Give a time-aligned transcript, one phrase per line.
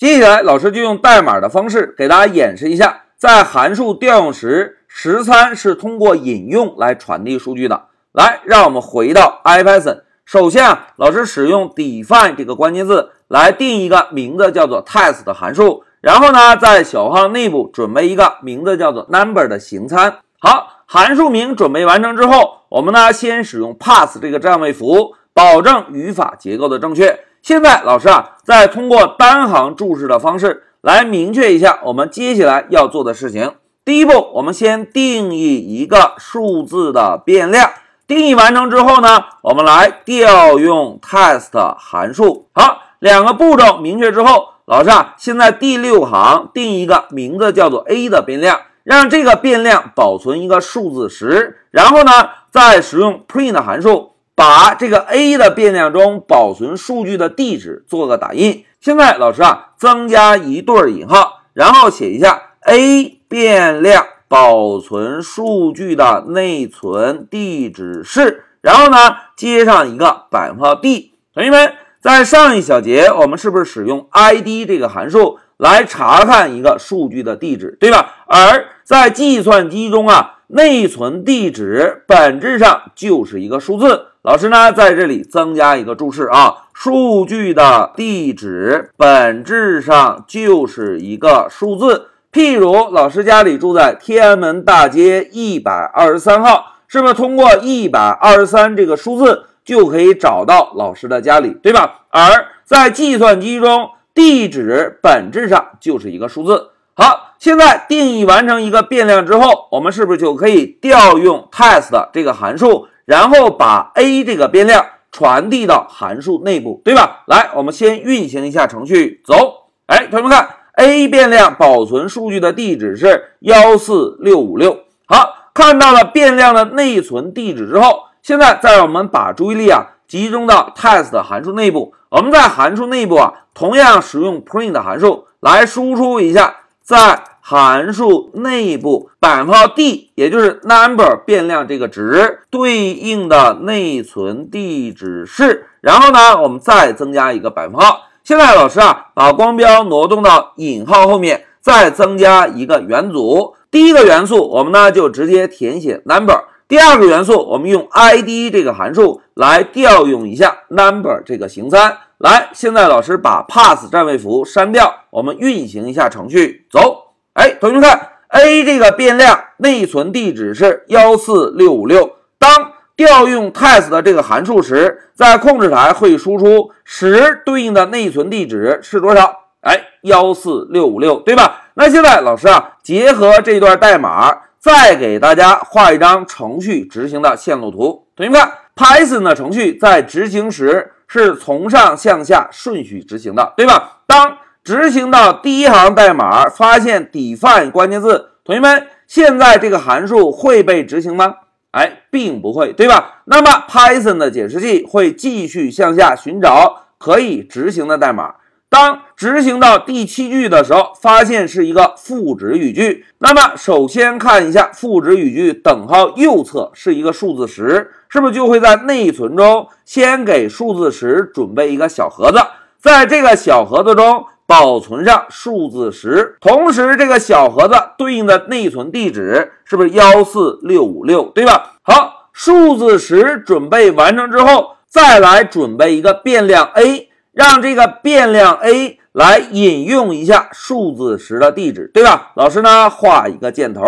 [0.00, 7.88] 接下来，老师就用代码的方式给大家演示一下，在函数调用时，实参是通过引用来传递数据的。
[8.12, 10.00] 来，让我们回到 IPython。
[10.24, 20.20] 首先啊，老师使用 define 这个关键字来定一个名字叫做 test 的函数，然后呢，在小号内部准备一个名字叫做 number 的形参。
[20.38, 27.20] 好，函数名准备完成之后，我们呢先使用 pass 这个占位符，保证语法结构的正确。
[27.42, 33.54] 现在老师啊，再通过单行注释的方式来明确一下我们接下来要做的事情。
[33.82, 37.70] 第一步，我们先定义一个数字的变量。
[38.06, 42.48] 定义完成之后呢，我们来调用 test 函数。
[42.52, 52.12] 好，两个步骤明确之后，老师啊，现在第六行定一个名字叫做 a 的变量，让这个变量保存一个数字十，然后呢，
[52.50, 54.09] 再使用 print 函数
[54.40, 58.64] 把这个 a 的变量中保存数据的地址做个打印。
[58.80, 64.06] 现在老师啊，增加一对引号，然后写一下 a 变量。
[64.28, 71.12] 保存数据的内存地址是，然后呢，接上一个百分号 d。
[71.34, 78.14] 同学们，在上一小节我们是不是使用 id 这个函数来查看一个数据的地址，对吧？
[78.26, 84.06] 而在计算机中啊，内存地址本质上就是一个数字。
[84.22, 92.08] 老师呢，在这里增加一个注释啊，数据的地址本质上就是一个数字。
[92.32, 102.00] 譬如老师家里住在天安门大街一百二十三号，是不是通过一百二十三这个数字就可以找到老师的家里，对吧？
[102.10, 106.70] 而在计算机中，地址本质上就是一个数字。
[107.02, 117.22] 好，现在定义完成一个变量之后，我们是不是就可以调用 test 这个函数，然后把 a 这个变量传递到函数内部，对吧？
[117.26, 119.70] 来，我们先运行一下程序，走。
[119.86, 120.46] 哎，同学们看。
[120.74, 124.78] a 变量保存数据的地址是幺四六五六。
[125.06, 131.94] 好，看到了变量的内存地址之后，现在再让我们把注意力啊集中到 test 函数内部。
[132.10, 136.56] 我们在函数内部啊，同样使用 print 函数来输出一下，
[136.90, 145.68] 在函数内部百分号 d，也就是 number 变量这个值对应的内存地址是。
[145.80, 148.08] 然后呢，我们再增加一个百分号。
[148.24, 153.54] 现在老师啊，把光标挪动到引号后面，再增加一个元组。
[153.70, 156.42] 第一个元素我们呢就直接填写 number。
[156.66, 161.98] 第二个元素我们用 id 这个函数来调用一下 number 这个形参。
[162.20, 167.14] 来，现在老师把 pass 站位符删掉，我们运行一下程序，走。
[167.32, 172.16] 哎，同学们看，a 这个变量内存地址是幺四六五六。
[172.38, 179.34] 当调用 test 的这个函数时，在控制台会输出十对应的内存地址是多少？
[179.62, 181.62] 哎，幺四六五六，对吧？
[181.72, 188.04] 那现在老师啊，结合这段代码，再给大家画一张程序执行的线路图。
[188.14, 193.98] 同学们看，Python 的程序在执行时是从上向下顺序执行的，对吧？
[194.06, 201.34] 当执行到第一行代码，发现 define 关键字，同学们，现在这个函数会被执行吗？
[201.72, 203.22] 哎，并不会，对吧？
[203.24, 208.36] 那么 Python 的解释器会继续向下寻找可以执行的代码。
[208.68, 213.04] 当执行到第七句的时候，发现是一个赋值语句。
[213.18, 222.38] 那么首先看一下赋值语句等号右侧是一个数字十，是不是就会在内存中先给数字十准备一个小盒子，
[222.78, 224.26] 在这个小盒子中。
[224.50, 231.76] 保存上数字十，同时这个小盒子对应的内存地址是不是幺四六五六，对吧？
[231.82, 242.32] 好，数字十准备完成之后，再来准备一个变量 a，让这个变量 a 来引用一下数字十的地址，对吧？
[242.34, 243.82] 老师呢画一个箭头。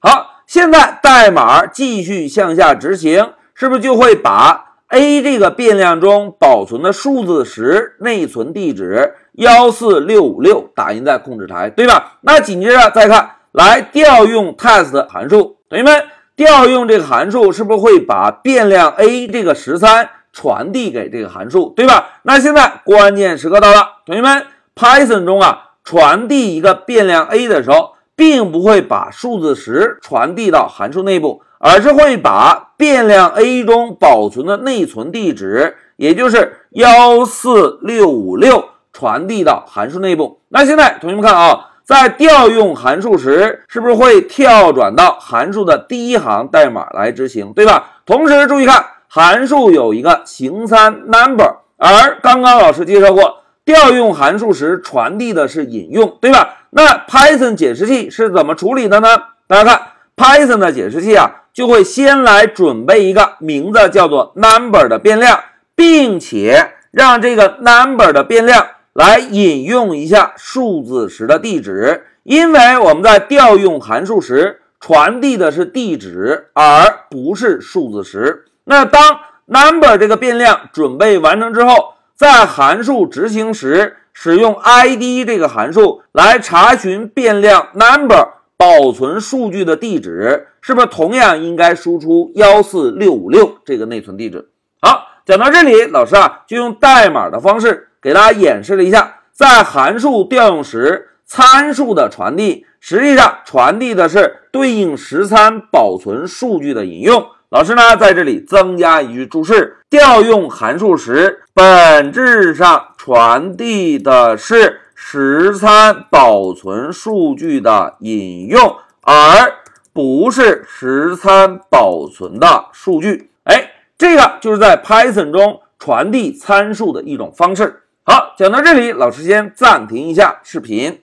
[0.00, 12.18] 好，现在代码继续向下执行，是不是就会把？a 这个变量中保存的数字十内存地址幺四六五六打印在控制台，对吧？
[12.20, 16.04] 那紧接着再看，来调用 test 函数，同学们
[16.36, 22.20] 调用这个函数是不是会把变量 a 这个十三传递给这个函数，对吧？
[22.22, 24.46] 那现在关键时刻到了，同学们
[24.76, 31.42] ，Python 中啊传递一个变量 a 的时候，并不会把数字十传递到函数内部。
[31.58, 40.40] 而是会把变量 a 中保存的内存地址，也就是幺四六五六传递到函数内部。
[40.48, 48.02] 那现在同学们看啊，在调用函数时，是不是会跳转到函数的第一行代码来执行，对吧？
[48.06, 56.56] 同时注意看，函数有一个形参 number，而刚刚老师介绍过调用函数时传递的是引用，对吧？
[56.70, 59.08] 那 Python 解释器是怎么处理的呢？
[59.46, 59.80] 大家看
[60.18, 65.38] Python 的解释器啊，就会先来准备一个名字叫做 number 的变量，
[65.76, 78.46] 并且让这个 number 的变量来引用一下数字时的地址，因为我们在调用函数时传递的是地址，而不是数字时。
[78.64, 94.48] 那当 number 这个变量准备完成之后，在函数执行时，使用 id 这个函数来查询变量 number 保存数据的地址，是不是同样应该输出幺四六五六这个内存地址？
[94.80, 107.24] 好，讲到这里，老师啊就用代码的方式给大家演示了一下，在函数调用时参数的传递，实际上传递的是对应实参保存数据的引用。
[107.50, 119.54] 老师呢，在这里增加一句注释：调用函数时，本质上传递的是实参保存数据的引用，而
[119.92, 123.30] 不是实参保存的数据。
[123.44, 127.84] 哎，这个就是在 Python 中传递参数的一种方式。
[128.02, 131.00] 好，讲到这里，老师先暂停一下视频。